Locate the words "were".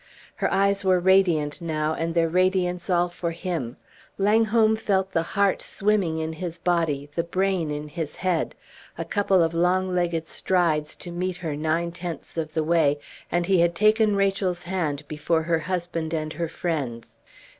0.83-0.99